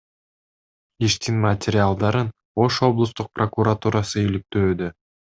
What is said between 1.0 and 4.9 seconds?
Иштин материалдарын Ош облустук прокуратурасы иликтөөдө.